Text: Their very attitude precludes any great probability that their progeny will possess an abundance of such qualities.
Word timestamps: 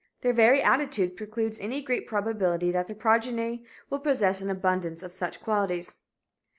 Their 0.21 0.33
very 0.33 0.63
attitude 0.63 1.15
precludes 1.15 1.59
any 1.59 1.79
great 1.79 2.07
probability 2.07 2.71
that 2.71 2.87
their 2.87 2.95
progeny 2.95 3.65
will 3.91 3.99
possess 3.99 4.41
an 4.41 4.49
abundance 4.49 5.03
of 5.03 5.13
such 5.13 5.39
qualities. 5.43 5.99